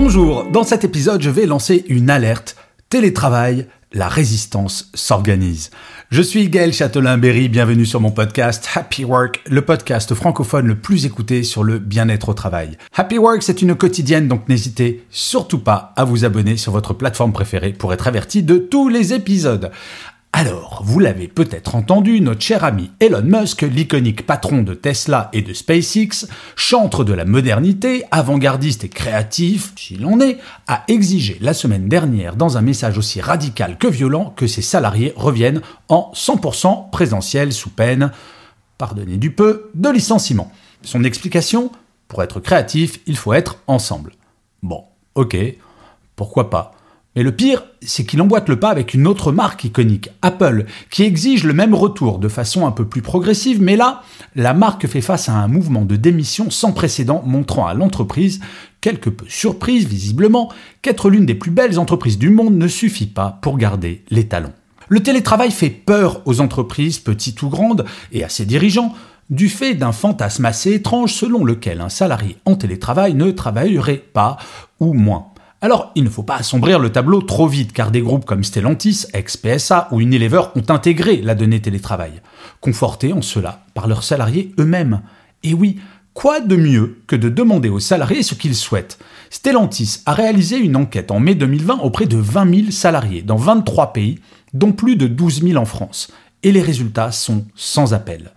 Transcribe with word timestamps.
Bonjour, 0.00 0.44
dans 0.44 0.62
cet 0.62 0.84
épisode, 0.84 1.20
je 1.22 1.28
vais 1.28 1.44
lancer 1.44 1.84
une 1.88 2.08
alerte. 2.08 2.54
Télétravail, 2.88 3.66
la 3.92 4.06
résistance 4.06 4.92
s'organise. 4.94 5.70
Je 6.12 6.22
suis 6.22 6.48
Gaël 6.48 6.72
Châtelain-Berry, 6.72 7.48
bienvenue 7.48 7.84
sur 7.84 8.00
mon 8.00 8.12
podcast 8.12 8.68
Happy 8.76 9.04
Work, 9.04 9.42
le 9.50 9.62
podcast 9.62 10.14
francophone 10.14 10.68
le 10.68 10.76
plus 10.76 11.04
écouté 11.04 11.42
sur 11.42 11.64
le 11.64 11.80
bien-être 11.80 12.28
au 12.28 12.34
travail. 12.34 12.78
Happy 12.94 13.18
Work, 13.18 13.42
c'est 13.42 13.60
une 13.60 13.74
quotidienne, 13.74 14.28
donc 14.28 14.48
n'hésitez 14.48 15.04
surtout 15.10 15.58
pas 15.58 15.92
à 15.96 16.04
vous 16.04 16.24
abonner 16.24 16.56
sur 16.56 16.70
votre 16.70 16.94
plateforme 16.94 17.32
préférée 17.32 17.72
pour 17.72 17.92
être 17.92 18.06
averti 18.06 18.44
de 18.44 18.56
tous 18.56 18.88
les 18.88 19.12
épisodes. 19.14 19.72
Alors, 20.34 20.82
vous 20.84 21.00
l'avez 21.00 21.26
peut-être 21.26 21.74
entendu, 21.74 22.20
notre 22.20 22.42
cher 22.42 22.62
ami 22.62 22.90
Elon 23.00 23.22
Musk, 23.22 23.62
l'iconique 23.62 24.26
patron 24.26 24.62
de 24.62 24.74
Tesla 24.74 25.30
et 25.32 25.40
de 25.40 25.54
SpaceX, 25.54 26.28
chantre 26.54 27.02
de 27.02 27.14
la 27.14 27.24
modernité, 27.24 28.04
avant-gardiste 28.10 28.84
et 28.84 28.90
créatif, 28.90 29.72
s'il 29.74 30.04
en 30.04 30.20
est, 30.20 30.38
a 30.66 30.84
exigé 30.86 31.38
la 31.40 31.54
semaine 31.54 31.88
dernière, 31.88 32.36
dans 32.36 32.58
un 32.58 32.60
message 32.60 32.98
aussi 32.98 33.22
radical 33.22 33.78
que 33.78 33.88
violent, 33.88 34.34
que 34.36 34.46
ses 34.46 34.62
salariés 34.62 35.14
reviennent 35.16 35.62
en 35.88 36.12
100% 36.14 36.90
présentiel 36.90 37.52
sous 37.52 37.70
peine, 37.70 38.12
pardonnez 38.76 39.16
du 39.16 39.30
peu, 39.30 39.70
de 39.74 39.88
licenciement. 39.88 40.52
Son 40.82 41.04
explication 41.04 41.72
Pour 42.06 42.22
être 42.22 42.38
créatif, 42.38 43.00
il 43.06 43.16
faut 43.16 43.32
être 43.32 43.62
ensemble. 43.66 44.12
Bon, 44.62 44.84
ok, 45.14 45.36
pourquoi 46.16 46.50
pas 46.50 46.77
mais 47.18 47.24
le 47.24 47.32
pire, 47.32 47.64
c'est 47.82 48.04
qu'il 48.06 48.22
emboîte 48.22 48.48
le 48.48 48.60
pas 48.60 48.70
avec 48.70 48.94
une 48.94 49.08
autre 49.08 49.32
marque 49.32 49.64
iconique, 49.64 50.08
Apple, 50.22 50.66
qui 50.88 51.02
exige 51.02 51.42
le 51.42 51.52
même 51.52 51.74
retour 51.74 52.20
de 52.20 52.28
façon 52.28 52.64
un 52.64 52.70
peu 52.70 52.84
plus 52.84 53.02
progressive, 53.02 53.60
mais 53.60 53.74
là, 53.74 54.04
la 54.36 54.54
marque 54.54 54.86
fait 54.86 55.00
face 55.00 55.28
à 55.28 55.32
un 55.32 55.48
mouvement 55.48 55.84
de 55.84 55.96
démission 55.96 56.48
sans 56.48 56.70
précédent 56.70 57.24
montrant 57.26 57.66
à 57.66 57.74
l'entreprise, 57.74 58.38
quelque 58.80 59.10
peu 59.10 59.24
surprise 59.26 59.88
visiblement, 59.88 60.52
qu'être 60.80 61.10
l'une 61.10 61.26
des 61.26 61.34
plus 61.34 61.50
belles 61.50 61.80
entreprises 61.80 62.18
du 62.18 62.30
monde 62.30 62.56
ne 62.56 62.68
suffit 62.68 63.06
pas 63.06 63.40
pour 63.42 63.58
garder 63.58 64.04
les 64.10 64.28
talents. 64.28 64.54
Le 64.86 65.00
télétravail 65.00 65.50
fait 65.50 65.70
peur 65.70 66.22
aux 66.24 66.40
entreprises, 66.40 67.00
petites 67.00 67.42
ou 67.42 67.48
grandes, 67.48 67.84
et 68.12 68.22
à 68.22 68.28
ses 68.28 68.44
dirigeants, 68.44 68.94
du 69.28 69.48
fait 69.48 69.74
d'un 69.74 69.90
fantasme 69.90 70.44
assez 70.44 70.72
étrange 70.72 71.12
selon 71.14 71.44
lequel 71.44 71.80
un 71.80 71.88
salarié 71.88 72.36
en 72.44 72.54
télétravail 72.54 73.14
ne 73.14 73.32
travaillerait 73.32 74.04
pas 74.12 74.36
ou 74.78 74.92
moins. 74.92 75.32
Alors, 75.60 75.90
il 75.96 76.04
ne 76.04 76.08
faut 76.08 76.22
pas 76.22 76.36
assombrir 76.36 76.78
le 76.78 76.92
tableau 76.92 77.20
trop 77.20 77.48
vite, 77.48 77.72
car 77.72 77.90
des 77.90 78.00
groupes 78.00 78.24
comme 78.24 78.44
Stellantis, 78.44 79.06
ex-PSA 79.12 79.88
ou 79.90 80.00
Unilever 80.00 80.42
ont 80.54 80.62
intégré 80.68 81.16
la 81.16 81.34
donnée 81.34 81.60
télétravail, 81.60 82.22
confortés 82.60 83.12
en 83.12 83.22
cela 83.22 83.64
par 83.74 83.88
leurs 83.88 84.04
salariés 84.04 84.54
eux-mêmes. 84.60 85.02
Et 85.42 85.54
oui, 85.54 85.80
quoi 86.14 86.38
de 86.38 86.54
mieux 86.54 87.00
que 87.08 87.16
de 87.16 87.28
demander 87.28 87.70
aux 87.70 87.80
salariés 87.80 88.22
ce 88.22 88.36
qu'ils 88.36 88.54
souhaitent? 88.54 89.00
Stellantis 89.30 90.02
a 90.06 90.14
réalisé 90.14 90.58
une 90.58 90.76
enquête 90.76 91.10
en 91.10 91.18
mai 91.18 91.34
2020 91.34 91.80
auprès 91.80 92.06
de 92.06 92.16
20 92.16 92.54
000 92.54 92.70
salariés 92.70 93.22
dans 93.22 93.36
23 93.36 93.92
pays, 93.92 94.20
dont 94.54 94.70
plus 94.70 94.94
de 94.94 95.08
12 95.08 95.42
000 95.42 95.56
en 95.56 95.64
France. 95.64 96.12
Et 96.44 96.52
les 96.52 96.62
résultats 96.62 97.10
sont 97.10 97.44
sans 97.56 97.94
appel. 97.94 98.30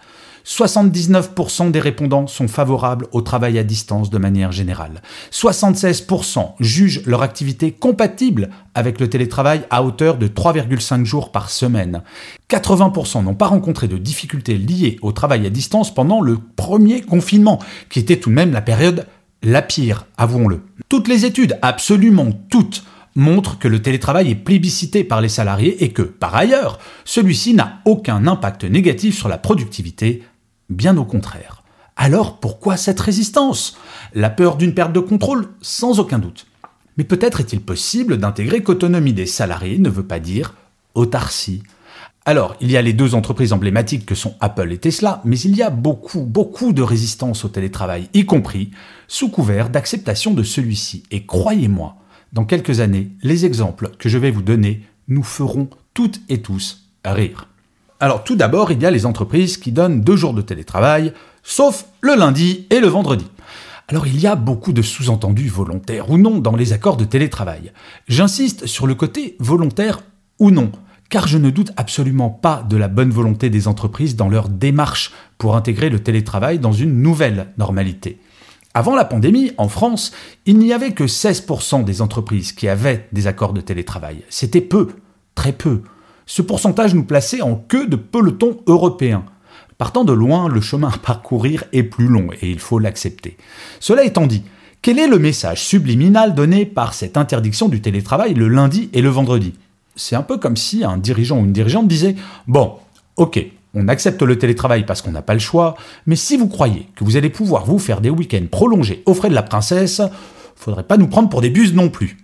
79% 0.46 1.72
des 1.72 1.79
répondants 1.79 2.28
sont 2.28 2.47
favorables 2.47 3.07
au 3.12 3.22
travail 3.22 3.57
à 3.59 3.63
distance 3.63 4.09
de 4.09 4.18
manière 4.18 4.52
générale. 4.52 5.02
76% 5.31 6.53
jugent 6.59 7.03
leur 7.06 7.22
activité 7.22 7.72
compatible 7.72 8.50
avec 8.74 9.00
le 9.00 9.09
télétravail 9.09 9.63
à 9.69 9.84
hauteur 9.84 10.18
de 10.18 10.28
3,5 10.28 11.06
jours 11.06 11.31
par 11.31 11.50
semaine. 11.50 12.02
80% 12.50 13.24
n'ont 13.24 13.35
pas 13.35 13.47
rencontré 13.47 13.88
de 13.88 13.97
difficultés 13.97 14.57
liées 14.57 14.97
au 15.02 15.12
travail 15.12 15.46
à 15.46 15.50
distance 15.50 15.94
pendant 15.94 16.22
le 16.22 16.38
premier 16.56 17.02
confinement, 17.02 17.59
qui 17.90 18.00
était 18.00 18.18
tout 18.18 18.29
de 18.29 18.35
même 18.35 18.52
la 18.52 18.62
période 18.62 19.06
la 19.44 19.62
pire, 19.63 20.06
avouons-le. 20.18 20.62
Toutes 20.88 21.08
les 21.08 21.25
études, 21.25 21.58
absolument 21.63 22.29
toutes, 22.50 22.84
montrent 23.16 23.58
que 23.58 23.68
le 23.68 23.81
télétravail 23.81 24.29
est 24.31 24.35
plébiscité 24.35 25.03
par 25.03 25.22
les 25.22 25.29
salariés 25.29 25.84
et 25.84 25.90
que, 25.90 26.02
par 26.02 26.35
ailleurs, 26.35 26.79
celui-ci 27.06 27.53
n'a 27.53 27.79
aucun 27.85 28.28
impact 28.28 28.63
négatif 28.63 29.18
sur 29.18 29.28
la 29.28 29.38
productivité, 29.38 30.23
Bien 30.71 30.95
au 30.95 31.03
contraire. 31.03 31.63
Alors 31.97 32.39
pourquoi 32.39 32.77
cette 32.77 33.01
résistance? 33.01 33.77
La 34.13 34.29
peur 34.29 34.55
d'une 34.55 34.73
perte 34.73 34.93
de 34.93 35.01
contrôle 35.01 35.49
Sans 35.61 35.99
aucun 35.99 36.17
doute. 36.17 36.47
Mais 36.97 37.03
peut-être 37.03 37.41
est-il 37.41 37.59
possible 37.59 38.17
d'intégrer 38.17 38.63
qu'autonomie 38.63 39.11
des 39.11 39.25
salariés 39.25 39.79
ne 39.79 39.89
veut 39.89 40.07
pas 40.07 40.19
dire 40.19 40.55
autarcie. 40.95 41.63
Alors, 42.25 42.55
il 42.61 42.71
y 42.71 42.77
a 42.77 42.81
les 42.81 42.93
deux 42.93 43.15
entreprises 43.15 43.51
emblématiques 43.51 44.05
que 44.05 44.15
sont 44.15 44.35
Apple 44.39 44.71
et 44.71 44.77
Tesla, 44.77 45.21
mais 45.25 45.39
il 45.39 45.55
y 45.55 45.61
a 45.61 45.69
beaucoup, 45.69 46.21
beaucoup 46.21 46.71
de 46.71 46.81
résistance 46.81 47.43
au 47.43 47.49
télétravail, 47.49 48.09
y 48.13 48.25
compris 48.25 48.71
sous 49.07 49.29
couvert 49.29 49.69
d'acceptation 49.69 50.33
de 50.33 50.43
celui-ci. 50.43 51.03
Et 51.11 51.25
croyez-moi, 51.25 51.97
dans 52.31 52.45
quelques 52.45 52.79
années, 52.79 53.11
les 53.23 53.45
exemples 53.45 53.91
que 53.99 54.07
je 54.07 54.17
vais 54.17 54.31
vous 54.31 54.43
donner 54.43 54.85
nous 55.07 55.23
feront 55.23 55.69
toutes 55.93 56.21
et 56.29 56.41
tous 56.41 56.89
rire. 57.03 57.47
Alors 58.01 58.23
tout 58.23 58.35
d'abord, 58.35 58.72
il 58.72 58.81
y 58.81 58.85
a 58.88 58.91
les 58.91 59.06
entreprises 59.06 59.57
qui 59.57 59.72
donnent 59.72 60.01
deux 60.01 60.16
jours 60.16 60.34
de 60.34 60.41
télétravail, 60.41 61.13
sauf 61.44 61.85
le 62.01 62.16
lundi 62.16 62.66
et 62.72 62.79
le 62.79 62.88
vendredi. 62.88 63.28
Alors 63.89 64.07
il 64.07 64.19
y 64.19 64.25
a 64.25 64.35
beaucoup 64.35 64.73
de 64.73 64.81
sous-entendus 64.81 65.50
volontaires 65.50 66.09
ou 66.09 66.17
non 66.17 66.40
dans 66.40 66.56
les 66.56 66.73
accords 66.73 66.97
de 66.97 67.06
télétravail. 67.06 67.72
J'insiste 68.07 68.66
sur 68.66 68.88
le 68.88 68.95
côté 68.95 69.35
volontaire 69.38 70.01
ou 70.40 70.50
non, 70.50 70.72
car 71.09 71.28
je 71.28 71.38
ne 71.38 71.51
doute 71.51 71.73
absolument 71.78 72.31
pas 72.31 72.66
de 72.67 72.75
la 72.75 72.88
bonne 72.88 73.11
volonté 73.11 73.51
des 73.51 73.67
entreprises 73.67 74.16
dans 74.16 74.29
leur 74.29 74.50
démarche 74.50 75.11
pour 75.38 75.56
intégrer 75.56 75.91
le 75.91 76.00
télétravail 76.00 76.57
dans 76.57 76.73
une 76.73 77.03
nouvelle 77.03 77.53
normalité. 77.59 78.19
Avant 78.73 78.95
la 78.95 79.06
pandémie, 79.06 79.51
en 79.59 79.69
France, 79.69 80.11
il 80.47 80.57
n'y 80.57 80.73
avait 80.73 80.94
que 80.94 81.03
16% 81.03 81.84
des 81.84 82.01
entreprises 82.01 82.51
qui 82.51 82.67
avaient 82.67 83.07
des 83.11 83.28
accords 83.28 83.53
de 83.53 83.61
télétravail. 83.61 84.23
C'était 84.28 84.59
peu, 84.59 84.88
très 85.35 85.51
peu 85.51 85.84
ce 86.31 86.41
pourcentage 86.41 86.95
nous 86.95 87.03
plaçait 87.03 87.41
en 87.41 87.55
queue 87.55 87.87
de 87.87 87.97
peloton 87.97 88.61
européen. 88.65 89.25
Partant 89.77 90.05
de 90.05 90.13
loin, 90.13 90.47
le 90.47 90.61
chemin 90.61 90.87
à 90.87 90.97
parcourir 90.97 91.65
est 91.73 91.83
plus 91.83 92.07
long 92.07 92.29
et 92.41 92.49
il 92.49 92.59
faut 92.59 92.79
l'accepter. 92.79 93.35
Cela 93.81 94.05
étant 94.05 94.27
dit, 94.27 94.43
quel 94.81 94.97
est 94.97 95.09
le 95.09 95.19
message 95.19 95.61
subliminal 95.61 96.33
donné 96.33 96.65
par 96.65 96.93
cette 96.93 97.17
interdiction 97.17 97.67
du 97.67 97.81
télétravail 97.81 98.33
le 98.33 98.47
lundi 98.47 98.89
et 98.93 99.01
le 99.01 99.09
vendredi? 99.09 99.55
C'est 99.97 100.15
un 100.15 100.21
peu 100.21 100.37
comme 100.37 100.55
si 100.55 100.85
un 100.85 100.95
dirigeant 100.95 101.37
ou 101.37 101.43
une 101.43 101.51
dirigeante 101.51 101.89
disait 101.89 102.15
Bon, 102.47 102.75
ok, 103.17 103.45
on 103.73 103.89
accepte 103.89 104.21
le 104.21 104.39
télétravail 104.39 104.85
parce 104.85 105.01
qu'on 105.01 105.11
n'a 105.11 105.21
pas 105.21 105.33
le 105.33 105.41
choix, 105.41 105.75
mais 106.05 106.15
si 106.15 106.37
vous 106.37 106.47
croyez 106.47 106.87
que 106.95 107.03
vous 107.03 107.17
allez 107.17 107.29
pouvoir 107.29 107.65
vous 107.65 107.77
faire 107.77 107.99
des 107.99 108.09
week-ends 108.09 108.47
prolongés 108.49 109.03
aux 109.05 109.13
frais 109.13 109.29
de 109.29 109.35
la 109.35 109.43
princesse, 109.43 110.01
faudrait 110.55 110.83
pas 110.83 110.95
nous 110.95 111.07
prendre 111.07 111.27
pour 111.27 111.41
des 111.41 111.49
buses 111.49 111.73
non 111.73 111.89
plus. 111.89 112.15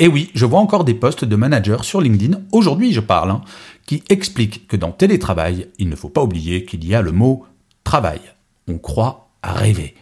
Et 0.00 0.08
oui, 0.08 0.30
je 0.34 0.46
vois 0.46 0.60
encore 0.60 0.84
des 0.84 0.94
posts 0.94 1.26
de 1.26 1.36
managers 1.36 1.82
sur 1.82 2.00
LinkedIn, 2.00 2.40
aujourd'hui 2.52 2.94
je 2.94 3.00
parle, 3.00 3.32
hein, 3.32 3.42
qui 3.84 4.02
expliquent 4.08 4.66
que 4.66 4.78
dans 4.78 4.92
télétravail, 4.92 5.68
il 5.78 5.90
ne 5.90 5.94
faut 5.94 6.08
pas 6.08 6.22
oublier 6.22 6.64
qu'il 6.64 6.86
y 6.86 6.94
a 6.94 7.02
le 7.02 7.12
mot 7.12 7.44
travail. 7.84 8.20
On 8.66 8.78
croit 8.78 9.28
rêver. 9.44 9.94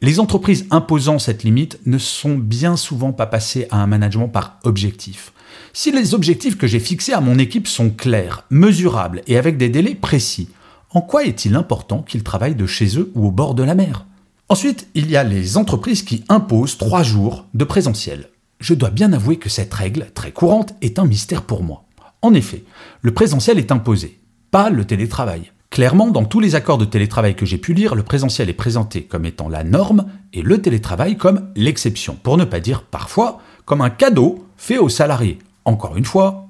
Les 0.00 0.20
entreprises 0.20 0.66
imposant 0.70 1.18
cette 1.18 1.44
limite 1.44 1.78
ne 1.84 1.98
sont 1.98 2.36
bien 2.36 2.76
souvent 2.76 3.12
pas 3.12 3.26
passées 3.26 3.66
à 3.70 3.82
un 3.82 3.86
management 3.86 4.28
par 4.28 4.58
objectif. 4.64 5.34
Si 5.74 5.92
les 5.92 6.14
objectifs 6.14 6.56
que 6.56 6.66
j'ai 6.66 6.80
fixés 6.80 7.12
à 7.12 7.20
mon 7.20 7.38
équipe 7.38 7.68
sont 7.68 7.90
clairs, 7.90 8.44
mesurables 8.48 9.20
et 9.26 9.36
avec 9.36 9.58
des 9.58 9.68
délais 9.68 9.94
précis, 9.94 10.48
en 10.92 11.02
quoi 11.02 11.24
est-il 11.24 11.56
important 11.56 12.00
qu'ils 12.00 12.24
travaillent 12.24 12.54
de 12.54 12.66
chez 12.66 12.98
eux 12.98 13.12
ou 13.14 13.26
au 13.26 13.30
bord 13.30 13.54
de 13.54 13.64
la 13.64 13.74
mer? 13.74 14.06
Ensuite, 14.48 14.88
il 14.94 15.10
y 15.10 15.16
a 15.16 15.24
les 15.24 15.58
entreprises 15.58 16.04
qui 16.04 16.24
imposent 16.30 16.78
trois 16.78 17.02
jours 17.02 17.44
de 17.52 17.64
présentiel 17.64 18.30
je 18.60 18.74
dois 18.74 18.90
bien 18.90 19.12
avouer 19.12 19.36
que 19.36 19.48
cette 19.48 19.72
règle, 19.72 20.10
très 20.14 20.32
courante, 20.32 20.74
est 20.80 20.98
un 20.98 21.04
mystère 21.04 21.42
pour 21.42 21.62
moi. 21.62 21.84
En 22.22 22.34
effet, 22.34 22.64
le 23.02 23.12
présentiel 23.12 23.58
est 23.58 23.72
imposé, 23.72 24.18
pas 24.50 24.70
le 24.70 24.84
télétravail. 24.84 25.52
Clairement, 25.70 26.10
dans 26.10 26.24
tous 26.24 26.40
les 26.40 26.54
accords 26.54 26.78
de 26.78 26.84
télétravail 26.84 27.34
que 27.34 27.44
j'ai 27.44 27.58
pu 27.58 27.74
lire, 27.74 27.94
le 27.94 28.02
présentiel 28.02 28.48
est 28.48 28.54
présenté 28.54 29.02
comme 29.02 29.26
étant 29.26 29.48
la 29.48 29.64
norme 29.64 30.06
et 30.32 30.42
le 30.42 30.62
télétravail 30.62 31.16
comme 31.16 31.48
l'exception, 31.54 32.16
pour 32.22 32.36
ne 32.38 32.44
pas 32.44 32.60
dire 32.60 32.82
parfois 32.82 33.40
comme 33.64 33.82
un 33.82 33.90
cadeau 33.90 34.46
fait 34.56 34.78
aux 34.78 34.88
salariés. 34.88 35.38
Encore 35.64 35.96
une 35.96 36.04
fois, 36.04 36.46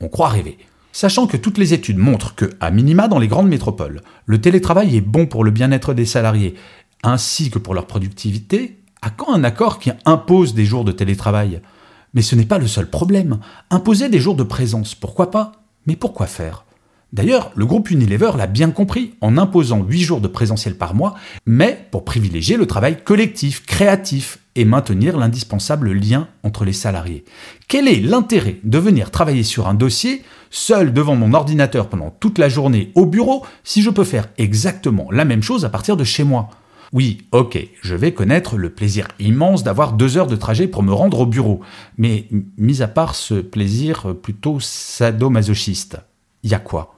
on 0.00 0.08
croit 0.08 0.28
rêver. 0.28 0.58
Sachant 0.92 1.26
que 1.26 1.36
toutes 1.36 1.58
les 1.58 1.74
études 1.74 1.98
montrent 1.98 2.34
que, 2.34 2.50
à 2.60 2.70
minima 2.70 3.08
dans 3.08 3.18
les 3.18 3.28
grandes 3.28 3.48
métropoles, 3.48 4.02
le 4.26 4.40
télétravail 4.40 4.96
est 4.96 5.00
bon 5.00 5.26
pour 5.26 5.44
le 5.44 5.50
bien-être 5.50 5.94
des 5.94 6.06
salariés 6.06 6.54
ainsi 7.02 7.50
que 7.50 7.58
pour 7.58 7.74
leur 7.74 7.86
productivité, 7.86 8.77
à 9.02 9.10
quand 9.10 9.32
un 9.32 9.44
accord 9.44 9.78
qui 9.78 9.90
impose 10.04 10.54
des 10.54 10.64
jours 10.64 10.84
de 10.84 10.92
télétravail? 10.92 11.60
Mais 12.14 12.22
ce 12.22 12.34
n'est 12.34 12.44
pas 12.44 12.58
le 12.58 12.66
seul 12.66 12.88
problème. 12.88 13.38
Imposer 13.70 14.08
des 14.08 14.20
jours 14.20 14.34
de 14.34 14.42
présence, 14.42 14.94
pourquoi 14.94 15.30
pas? 15.30 15.52
Mais 15.86 15.96
pourquoi 15.96 16.26
faire? 16.26 16.64
D'ailleurs, 17.12 17.52
le 17.54 17.64
groupe 17.64 17.90
Unilever 17.90 18.32
l'a 18.36 18.46
bien 18.46 18.70
compris 18.70 19.14
en 19.22 19.38
imposant 19.38 19.82
8 19.82 20.00
jours 20.00 20.20
de 20.20 20.28
présentiel 20.28 20.76
par 20.76 20.94
mois, 20.94 21.14
mais 21.46 21.86
pour 21.90 22.04
privilégier 22.04 22.58
le 22.58 22.66
travail 22.66 23.02
collectif, 23.02 23.64
créatif 23.64 24.40
et 24.56 24.66
maintenir 24.66 25.16
l'indispensable 25.16 25.92
lien 25.92 26.28
entre 26.42 26.66
les 26.66 26.74
salariés. 26.74 27.24
Quel 27.66 27.88
est 27.88 28.00
l'intérêt 28.00 28.58
de 28.62 28.78
venir 28.78 29.10
travailler 29.10 29.42
sur 29.42 29.68
un 29.68 29.74
dossier 29.74 30.22
seul 30.50 30.92
devant 30.92 31.16
mon 31.16 31.32
ordinateur 31.32 31.88
pendant 31.88 32.10
toute 32.10 32.38
la 32.38 32.50
journée 32.50 32.92
au 32.94 33.06
bureau 33.06 33.46
si 33.64 33.80
je 33.80 33.90
peux 33.90 34.04
faire 34.04 34.28
exactement 34.36 35.08
la 35.10 35.24
même 35.24 35.42
chose 35.42 35.64
à 35.64 35.70
partir 35.70 35.96
de 35.96 36.04
chez 36.04 36.24
moi? 36.24 36.50
Oui, 36.92 37.26
ok, 37.32 37.58
je 37.82 37.94
vais 37.94 38.14
connaître 38.14 38.56
le 38.56 38.70
plaisir 38.70 39.08
immense 39.18 39.62
d'avoir 39.62 39.92
deux 39.92 40.16
heures 40.16 40.26
de 40.26 40.36
trajet 40.36 40.68
pour 40.68 40.82
me 40.82 40.92
rendre 40.92 41.20
au 41.20 41.26
bureau. 41.26 41.60
Mais 41.98 42.26
mis 42.56 42.80
à 42.80 42.88
part 42.88 43.14
ce 43.14 43.34
plaisir 43.34 44.14
plutôt 44.22 44.58
sadomasochiste, 44.58 45.98
y 46.44 46.54
a 46.54 46.58
quoi? 46.58 46.94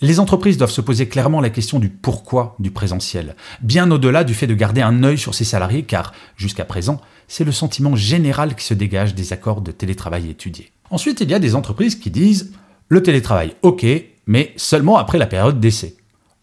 Les 0.00 0.18
entreprises 0.18 0.56
doivent 0.56 0.72
se 0.72 0.80
poser 0.80 1.06
clairement 1.06 1.40
la 1.40 1.50
question 1.50 1.78
du 1.78 1.88
pourquoi 1.88 2.56
du 2.58 2.72
présentiel, 2.72 3.36
bien 3.60 3.88
au-delà 3.92 4.24
du 4.24 4.34
fait 4.34 4.48
de 4.48 4.54
garder 4.54 4.80
un 4.82 5.04
œil 5.04 5.18
sur 5.18 5.36
ses 5.36 5.44
salariés, 5.44 5.84
car 5.84 6.12
jusqu'à 6.36 6.64
présent, 6.64 7.00
c'est 7.28 7.44
le 7.44 7.52
sentiment 7.52 7.94
général 7.94 8.56
qui 8.56 8.64
se 8.64 8.74
dégage 8.74 9.14
des 9.14 9.32
accords 9.32 9.60
de 9.60 9.70
télétravail 9.70 10.28
étudiés. 10.28 10.72
Ensuite, 10.90 11.20
il 11.20 11.30
y 11.30 11.34
a 11.34 11.38
des 11.38 11.54
entreprises 11.54 11.94
qui 11.94 12.10
disent 12.10 12.52
le 12.88 13.02
télétravail, 13.04 13.54
ok, 13.62 13.86
mais 14.26 14.52
seulement 14.56 14.98
après 14.98 15.18
la 15.18 15.28
période 15.28 15.60
d'essai. 15.60 15.96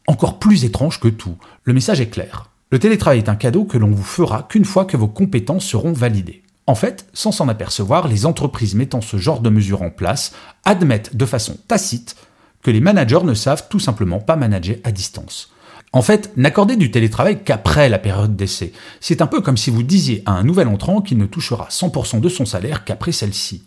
Encore 0.08 0.40
plus 0.40 0.64
étrange 0.64 1.02
que 1.02 1.10
tout, 1.10 1.36
le 1.66 1.74
message 1.74 2.00
est 2.00 2.10
clair. 2.10 2.50
Le 2.72 2.78
télétravail 2.78 3.18
est 3.18 3.30
un 3.30 3.36
cadeau 3.36 3.66
que 3.66 3.80
l'on 3.80 3.90
vous 3.90 4.04
fera 4.04 4.44
qu'une 4.44 4.66
fois 4.66 4.86
que 4.86 4.96
vos 4.96 5.08
compétences 5.08 5.66
seront 5.66 5.92
validées. 5.92 6.44
En 6.68 6.76
fait, 6.76 7.08
sans 7.14 7.32
s'en 7.32 7.48
apercevoir, 7.48 8.08
les 8.08 8.28
entreprises 8.28 8.76
mettant 8.76 9.02
ce 9.02 9.18
genre 9.18 9.42
de 9.42 9.50
mesures 9.50 9.82
en 9.82 9.90
place 9.90 10.34
admettent 10.66 11.16
de 11.16 11.26
façon 11.26 11.58
tacite 11.68 12.16
que 12.62 12.70
les 12.70 12.80
managers 12.80 13.24
ne 13.24 13.34
savent 13.34 13.68
tout 13.70 13.80
simplement 13.80 14.20
pas 14.20 14.36
manager 14.36 14.78
à 14.84 14.92
distance. 14.92 15.52
En 15.94 16.04
fait, 16.04 16.32
n'accorder 16.38 16.76
du 16.76 16.92
télétravail 16.92 17.44
qu'après 17.44 17.90
la 17.90 17.98
période 17.98 18.36
d'essai. 18.36 18.72
C'est 19.00 19.24
un 19.24 19.28
peu 19.28 19.42
comme 19.42 19.58
si 19.58 19.72
vous 19.72 19.82
disiez 19.82 20.22
à 20.28 20.34
un 20.34 20.44
nouvel 20.44 20.68
entrant 20.68 21.02
qu'il 21.02 21.18
ne 21.18 21.26
touchera 21.26 21.70
100% 21.72 22.20
de 22.20 22.30
son 22.30 22.46
salaire 22.46 22.86
qu'après 22.86 23.12
celle-ci. 23.12 23.64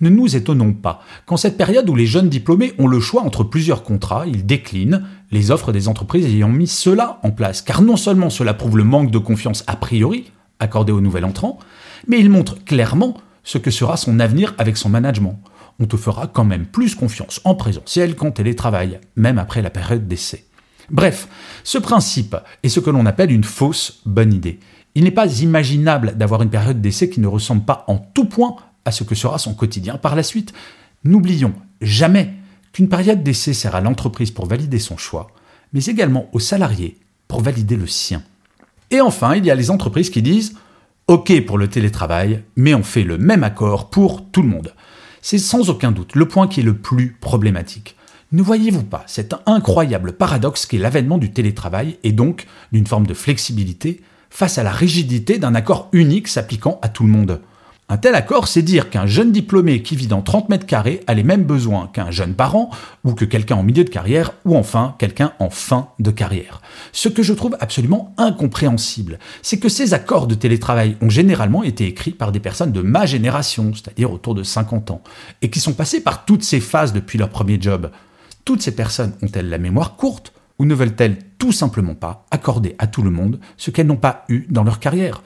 Ne 0.00 0.08
nous 0.08 0.36
étonnons 0.36 0.72
pas. 0.72 1.02
Qu'en 1.26 1.36
cette 1.36 1.56
période 1.56 1.88
où 1.88 1.94
les 1.94 2.06
jeunes 2.06 2.28
diplômés 2.28 2.74
ont 2.78 2.86
le 2.86 3.00
choix 3.00 3.22
entre 3.22 3.44
plusieurs 3.44 3.82
contrats, 3.82 4.26
ils 4.26 4.46
déclinent 4.46 5.04
les 5.30 5.50
offres 5.50 5.72
des 5.72 5.88
entreprises 5.88 6.26
ayant 6.26 6.48
mis 6.48 6.66
cela 6.66 7.18
en 7.22 7.30
place. 7.30 7.62
Car 7.62 7.82
non 7.82 7.96
seulement 7.96 8.30
cela 8.30 8.54
prouve 8.54 8.78
le 8.78 8.84
manque 8.84 9.10
de 9.10 9.18
confiance 9.18 9.64
a 9.66 9.76
priori 9.76 10.30
accordé 10.60 10.92
au 10.92 11.00
nouvel 11.00 11.24
entrant, 11.24 11.58
mais 12.06 12.20
il 12.20 12.30
montre 12.30 12.62
clairement 12.64 13.16
ce 13.42 13.58
que 13.58 13.70
sera 13.70 13.96
son 13.96 14.20
avenir 14.20 14.54
avec 14.58 14.76
son 14.76 14.88
management 14.88 15.40
on 15.80 15.86
te 15.86 15.96
fera 15.96 16.26
quand 16.26 16.44
même 16.44 16.66
plus 16.66 16.94
confiance 16.94 17.40
en 17.44 17.54
présentiel 17.54 18.14
qu'en 18.14 18.30
télétravail, 18.30 19.00
même 19.16 19.38
après 19.38 19.62
la 19.62 19.70
période 19.70 20.06
d'essai. 20.06 20.46
Bref, 20.90 21.28
ce 21.64 21.78
principe 21.78 22.36
est 22.62 22.68
ce 22.68 22.80
que 22.80 22.90
l'on 22.90 23.06
appelle 23.06 23.32
une 23.32 23.44
fausse 23.44 24.02
bonne 24.04 24.32
idée. 24.32 24.60
Il 24.94 25.04
n'est 25.04 25.10
pas 25.10 25.40
imaginable 25.40 26.16
d'avoir 26.16 26.42
une 26.42 26.50
période 26.50 26.80
d'essai 26.80 27.10
qui 27.10 27.20
ne 27.20 27.26
ressemble 27.26 27.64
pas 27.64 27.84
en 27.88 27.98
tout 27.98 28.26
point 28.26 28.56
à 28.84 28.90
ce 28.90 29.04
que 29.04 29.14
sera 29.14 29.38
son 29.38 29.54
quotidien 29.54 29.96
par 29.96 30.16
la 30.16 30.22
suite. 30.22 30.52
N'oublions 31.04 31.54
jamais 31.80 32.34
qu'une 32.72 32.88
période 32.88 33.22
d'essai 33.22 33.54
sert 33.54 33.74
à 33.74 33.80
l'entreprise 33.80 34.30
pour 34.30 34.46
valider 34.46 34.78
son 34.78 34.96
choix, 34.96 35.28
mais 35.72 35.84
également 35.84 36.28
aux 36.32 36.40
salariés 36.40 36.98
pour 37.28 37.40
valider 37.40 37.76
le 37.76 37.86
sien. 37.86 38.22
Et 38.90 39.00
enfin, 39.00 39.34
il 39.34 39.44
y 39.44 39.50
a 39.50 39.54
les 39.54 39.70
entreprises 39.70 40.10
qui 40.10 40.22
disent 40.22 40.54
OK 41.06 41.44
pour 41.44 41.58
le 41.58 41.68
télétravail, 41.68 42.42
mais 42.56 42.74
on 42.74 42.82
fait 42.82 43.04
le 43.04 43.18
même 43.18 43.44
accord 43.44 43.90
pour 43.90 44.30
tout 44.30 44.42
le 44.42 44.48
monde. 44.48 44.74
C'est 45.20 45.38
sans 45.38 45.70
aucun 45.70 45.92
doute 45.92 46.14
le 46.14 46.28
point 46.28 46.48
qui 46.48 46.60
est 46.60 46.64
le 46.64 46.76
plus 46.76 47.16
problématique. 47.20 47.96
Ne 48.32 48.42
voyez-vous 48.42 48.82
pas 48.82 49.04
cet 49.06 49.34
incroyable 49.46 50.14
paradoxe 50.14 50.66
qu'est 50.66 50.78
l'avènement 50.78 51.18
du 51.18 51.32
télétravail 51.32 51.98
et 52.02 52.12
donc 52.12 52.46
d'une 52.72 52.86
forme 52.86 53.06
de 53.06 53.14
flexibilité 53.14 54.02
face 54.30 54.58
à 54.58 54.62
la 54.62 54.72
rigidité 54.72 55.38
d'un 55.38 55.54
accord 55.54 55.88
unique 55.92 56.26
s'appliquant 56.26 56.78
à 56.82 56.88
tout 56.88 57.04
le 57.04 57.10
monde? 57.10 57.40
Un 57.90 57.98
tel 57.98 58.14
accord, 58.14 58.48
c'est 58.48 58.62
dire 58.62 58.88
qu'un 58.88 59.04
jeune 59.04 59.30
diplômé 59.30 59.82
qui 59.82 59.94
vit 59.94 60.06
dans 60.06 60.22
30 60.22 60.48
mètres 60.48 60.64
carrés 60.64 61.00
a 61.06 61.12
les 61.12 61.22
mêmes 61.22 61.44
besoins 61.44 61.90
qu'un 61.92 62.10
jeune 62.10 62.32
parent, 62.32 62.70
ou 63.04 63.12
que 63.12 63.26
quelqu'un 63.26 63.56
en 63.56 63.62
milieu 63.62 63.84
de 63.84 63.90
carrière, 63.90 64.32
ou 64.46 64.56
enfin 64.56 64.94
quelqu'un 64.98 65.34
en 65.38 65.50
fin 65.50 65.88
de 65.98 66.10
carrière. 66.10 66.62
Ce 66.92 67.10
que 67.10 67.22
je 67.22 67.34
trouve 67.34 67.58
absolument 67.60 68.14
incompréhensible, 68.16 69.18
c'est 69.42 69.58
que 69.58 69.68
ces 69.68 69.92
accords 69.92 70.26
de 70.26 70.34
télétravail 70.34 70.96
ont 71.02 71.10
généralement 71.10 71.62
été 71.62 71.86
écrits 71.86 72.12
par 72.12 72.32
des 72.32 72.40
personnes 72.40 72.72
de 72.72 72.80
ma 72.80 73.04
génération, 73.04 73.72
c'est-à-dire 73.74 74.10
autour 74.10 74.34
de 74.34 74.42
50 74.42 74.90
ans, 74.90 75.02
et 75.42 75.50
qui 75.50 75.60
sont 75.60 75.74
passées 75.74 76.00
par 76.00 76.24
toutes 76.24 76.42
ces 76.42 76.60
phases 76.60 76.94
depuis 76.94 77.18
leur 77.18 77.28
premier 77.28 77.60
job. 77.60 77.90
Toutes 78.46 78.62
ces 78.62 78.74
personnes 78.74 79.12
ont-elles 79.20 79.50
la 79.50 79.58
mémoire 79.58 79.96
courte, 79.96 80.32
ou 80.58 80.64
ne 80.64 80.74
veulent-elles 80.74 81.18
tout 81.36 81.52
simplement 81.52 81.94
pas 81.94 82.24
accorder 82.30 82.76
à 82.78 82.86
tout 82.86 83.02
le 83.02 83.10
monde 83.10 83.40
ce 83.58 83.70
qu'elles 83.70 83.86
n'ont 83.86 83.96
pas 83.96 84.24
eu 84.30 84.46
dans 84.48 84.64
leur 84.64 84.80
carrière? 84.80 85.22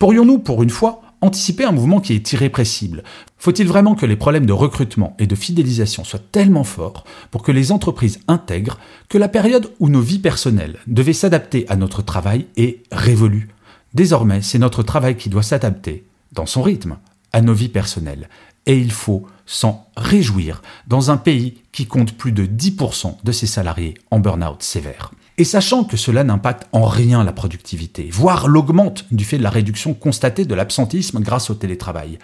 Pourrions-nous, 0.00 0.38
pour 0.38 0.62
une 0.62 0.70
fois, 0.70 1.02
anticiper 1.20 1.64
un 1.64 1.72
mouvement 1.72 2.00
qui 2.00 2.14
est 2.14 2.32
irrépressible 2.32 3.02
Faut-il 3.38 3.66
vraiment 3.66 3.94
que 3.94 4.06
les 4.06 4.16
problèmes 4.16 4.46
de 4.46 4.52
recrutement 4.52 5.14
et 5.18 5.26
de 5.26 5.34
fidélisation 5.34 6.04
soient 6.04 6.20
tellement 6.32 6.64
forts 6.64 7.04
pour 7.30 7.42
que 7.42 7.52
les 7.52 7.72
entreprises 7.72 8.20
intègrent 8.28 8.78
que 9.08 9.18
la 9.18 9.28
période 9.28 9.70
où 9.80 9.88
nos 9.88 10.00
vies 10.00 10.18
personnelles 10.18 10.78
devaient 10.86 11.12
s'adapter 11.12 11.66
à 11.68 11.76
notre 11.76 12.02
travail 12.02 12.46
est 12.56 12.82
révolue? 12.92 13.48
Désormais, 13.94 14.42
c'est 14.42 14.58
notre 14.58 14.82
travail 14.82 15.16
qui 15.16 15.28
doit 15.28 15.42
s'adapter, 15.42 16.04
dans 16.32 16.46
son 16.46 16.62
rythme, 16.62 16.96
à 17.32 17.40
nos 17.40 17.54
vies 17.54 17.68
personnelles. 17.68 18.28
Et 18.66 18.78
il 18.78 18.92
faut 18.92 19.26
s'en 19.46 19.86
réjouir 19.96 20.62
dans 20.86 21.10
un 21.10 21.16
pays 21.16 21.58
qui 21.72 21.86
compte 21.86 22.12
plus 22.12 22.32
de 22.32 22.46
10% 22.46 23.16
de 23.24 23.32
ses 23.32 23.46
salariés 23.46 23.94
en 24.10 24.20
burn-out 24.20 24.62
sévère. 24.62 25.12
Et 25.40 25.44
sachant 25.44 25.84
que 25.84 25.96
cela 25.96 26.22
n'impacte 26.22 26.68
en 26.72 26.84
rien 26.84 27.24
la 27.24 27.32
productivité, 27.32 28.10
voire 28.12 28.46
l'augmente 28.46 29.06
du 29.10 29.24
fait 29.24 29.38
de 29.38 29.42
la 29.42 29.48
réduction 29.48 29.94
constatée 29.94 30.44
de 30.44 30.54
l'absentisme 30.54 31.20
grâce 31.20 31.48
au 31.48 31.54
télétravail. 31.54 32.18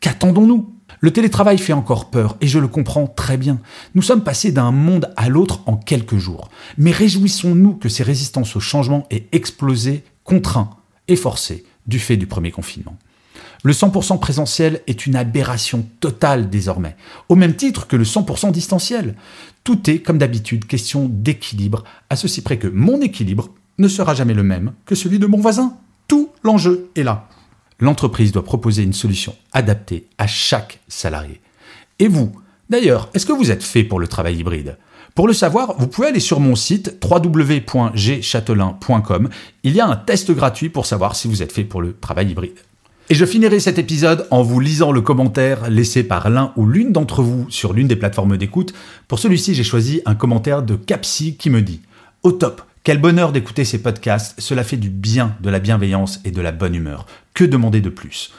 Qu'attendons-nous? 0.00 0.72
Le 1.00 1.10
télétravail 1.10 1.58
fait 1.58 1.74
encore 1.74 2.08
peur, 2.08 2.38
et 2.40 2.46
je 2.46 2.58
le 2.58 2.68
comprends 2.68 3.06
très 3.06 3.36
bien. 3.36 3.60
Nous 3.94 4.00
sommes 4.00 4.24
passés 4.24 4.52
d'un 4.52 4.70
monde 4.70 5.12
à 5.18 5.28
l'autre 5.28 5.60
en 5.66 5.76
quelques 5.76 6.16
jours. 6.16 6.48
Mais 6.78 6.92
réjouissons-nous 6.92 7.74
que 7.74 7.90
ces 7.90 8.04
résistances 8.04 8.56
au 8.56 8.60
changement 8.60 9.06
aient 9.10 9.26
explosé, 9.32 10.02
contraints 10.24 10.70
et 11.08 11.16
forcés 11.16 11.66
du 11.86 11.98
fait 11.98 12.16
du 12.16 12.26
premier 12.26 12.52
confinement. 12.52 12.96
Le 13.64 13.72
100% 13.72 14.18
présentiel 14.18 14.80
est 14.88 15.06
une 15.06 15.14
aberration 15.14 15.86
totale 16.00 16.50
désormais, 16.50 16.96
au 17.28 17.36
même 17.36 17.54
titre 17.54 17.86
que 17.86 17.94
le 17.94 18.02
100% 18.04 18.50
distanciel. 18.50 19.14
Tout 19.62 19.88
est, 19.88 20.00
comme 20.00 20.18
d'habitude, 20.18 20.66
question 20.66 21.08
d'équilibre, 21.08 21.84
à 22.10 22.16
ceci 22.16 22.42
près 22.42 22.58
que 22.58 22.66
mon 22.66 23.00
équilibre 23.00 23.50
ne 23.78 23.86
sera 23.86 24.14
jamais 24.14 24.34
le 24.34 24.42
même 24.42 24.72
que 24.84 24.96
celui 24.96 25.20
de 25.20 25.26
mon 25.26 25.38
voisin. 25.38 25.76
Tout 26.08 26.30
l'enjeu 26.42 26.90
est 26.96 27.04
là. 27.04 27.28
L'entreprise 27.78 28.32
doit 28.32 28.44
proposer 28.44 28.82
une 28.82 28.92
solution 28.92 29.36
adaptée 29.52 30.08
à 30.18 30.26
chaque 30.26 30.80
salarié. 30.88 31.40
Et 32.00 32.08
vous, 32.08 32.32
d'ailleurs, 32.68 33.10
est-ce 33.14 33.26
que 33.26 33.32
vous 33.32 33.52
êtes 33.52 33.62
fait 33.62 33.84
pour 33.84 34.00
le 34.00 34.08
travail 34.08 34.38
hybride? 34.38 34.76
Pour 35.14 35.28
le 35.28 35.34
savoir, 35.34 35.78
vous 35.78 35.86
pouvez 35.86 36.08
aller 36.08 36.20
sur 36.20 36.40
mon 36.40 36.56
site 36.56 36.98
www.gchatelain.com. 37.04 39.28
Il 39.62 39.72
y 39.72 39.80
a 39.80 39.86
un 39.86 39.96
test 39.96 40.32
gratuit 40.32 40.70
pour 40.70 40.86
savoir 40.86 41.14
si 41.14 41.28
vous 41.28 41.42
êtes 41.42 41.52
fait 41.52 41.64
pour 41.64 41.82
le 41.82 41.92
travail 41.92 42.30
hybride. 42.30 42.58
Et 43.12 43.14
je 43.14 43.26
finirai 43.26 43.60
cet 43.60 43.78
épisode 43.78 44.26
en 44.30 44.42
vous 44.42 44.58
lisant 44.58 44.90
le 44.90 45.02
commentaire 45.02 45.68
laissé 45.68 46.02
par 46.02 46.30
l'un 46.30 46.54
ou 46.56 46.64
l'une 46.64 46.92
d'entre 46.92 47.22
vous 47.22 47.44
sur 47.50 47.74
l'une 47.74 47.86
des 47.86 47.94
plateformes 47.94 48.38
d'écoute. 48.38 48.72
Pour 49.06 49.18
celui-ci, 49.18 49.54
j'ai 49.54 49.64
choisi 49.64 50.00
un 50.06 50.14
commentaire 50.14 50.62
de 50.62 50.76
Capsi 50.76 51.36
qui 51.36 51.50
me 51.50 51.60
dit 51.60 51.82
Au 52.22 52.32
top, 52.32 52.62
quel 52.84 52.96
bonheur 52.96 53.32
d'écouter 53.32 53.66
ces 53.66 53.82
podcasts, 53.82 54.40
cela 54.40 54.64
fait 54.64 54.78
du 54.78 54.88
bien, 54.88 55.36
de 55.42 55.50
la 55.50 55.58
bienveillance 55.58 56.20
et 56.24 56.30
de 56.30 56.40
la 56.40 56.52
bonne 56.52 56.74
humeur. 56.74 57.04
Que 57.34 57.44
demander 57.44 57.82
de 57.82 57.90
plus? 57.90 58.32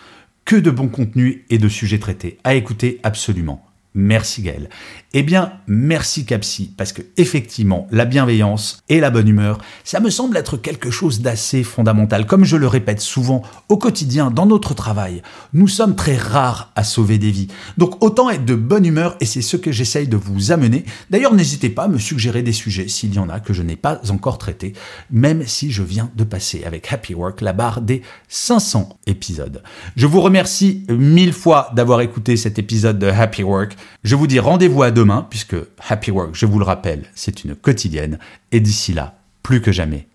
Que 0.43 0.55
de 0.55 0.71
bons 0.71 0.89
contenus 0.89 1.41
et 1.51 1.59
de 1.59 1.69
sujets 1.69 1.99
traités, 1.99 2.39
à 2.43 2.55
écouter 2.55 2.99
absolument. 3.03 3.63
Merci 3.95 4.41
Gaël. 4.41 4.69
Eh 5.13 5.21
bien, 5.21 5.53
merci 5.67 6.25
Capsi, 6.25 6.71
parce 6.75 6.93
que 6.93 7.03
effectivement, 7.17 7.87
la 7.91 8.05
bienveillance 8.05 8.81
et 8.89 8.99
la 8.99 9.11
bonne 9.11 9.27
humeur, 9.27 9.59
ça 9.83 9.99
me 9.99 10.09
semble 10.09 10.37
être 10.37 10.57
quelque 10.57 10.89
chose 10.89 11.21
d'assez 11.21 11.61
fondamental. 11.61 12.25
Comme 12.25 12.45
je 12.45 12.57
le 12.57 12.65
répète 12.65 12.99
souvent 12.99 13.43
au 13.69 13.77
quotidien, 13.77 14.31
dans 14.31 14.47
notre 14.47 14.73
travail, 14.73 15.21
nous 15.53 15.67
sommes 15.67 15.95
très 15.95 16.17
rares 16.17 16.71
à 16.75 16.83
sauver 16.83 17.19
des 17.19 17.29
vies. 17.29 17.49
Donc 17.77 18.03
autant 18.03 18.31
être 18.31 18.45
de 18.45 18.55
bonne 18.55 18.85
humeur, 18.85 19.15
et 19.19 19.25
c'est 19.25 19.43
ce 19.43 19.55
que 19.55 19.71
j'essaye 19.71 20.07
de 20.07 20.17
vous 20.17 20.51
amener. 20.51 20.85
D'ailleurs, 21.11 21.35
n'hésitez 21.35 21.69
pas 21.69 21.83
à 21.83 21.87
me 21.87 21.99
suggérer 21.99 22.41
des 22.41 22.53
sujets 22.53 22.87
s'il 22.87 23.13
y 23.13 23.19
en 23.19 23.29
a 23.29 23.39
que 23.39 23.53
je 23.53 23.61
n'ai 23.61 23.75
pas 23.75 24.01
encore 24.09 24.39
traités, 24.39 24.73
même 25.11 25.45
si 25.45 25.71
je 25.71 25.83
viens 25.83 26.09
de 26.15 26.23
passer 26.23 26.63
avec 26.63 26.91
Happy 26.91 27.13
Work 27.13 27.41
la 27.41 27.53
barre 27.53 27.81
des 27.81 28.01
500 28.29 28.97
épisodes. 29.05 29.61
Je 29.95 30.07
vous 30.07 30.21
remercie 30.21 30.85
mille 30.89 31.33
fois 31.33 31.69
d'avoir 31.75 32.01
écouté 32.01 32.35
cet 32.35 32.57
épisode 32.57 32.97
de 32.97 33.07
Happy 33.07 33.43
Work. 33.43 33.75
Je 34.03 34.15
vous 34.15 34.27
dis 34.27 34.39
rendez-vous 34.39 34.83
à 34.83 34.91
demain, 34.91 35.25
puisque 35.29 35.55
Happy 35.87 36.11
Work, 36.11 36.31
je 36.33 36.45
vous 36.45 36.59
le 36.59 36.65
rappelle, 36.65 37.05
c'est 37.15 37.43
une 37.43 37.55
quotidienne. 37.55 38.19
Et 38.51 38.59
d'ici 38.59 38.93
là, 38.93 39.17
plus 39.41 39.61
que 39.61 39.71
jamais, 39.71 40.07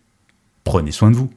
prenez 0.64 0.92
soin 0.92 1.10
de 1.10 1.16
vous. 1.16 1.30